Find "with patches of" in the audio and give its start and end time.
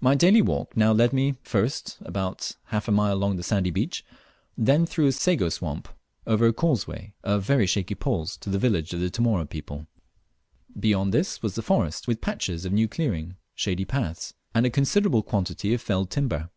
12.06-12.72